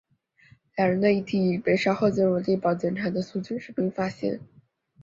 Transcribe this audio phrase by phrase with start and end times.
[0.75, 4.39] 两人的遗体被稍后进入地堡检查的苏军士兵发现。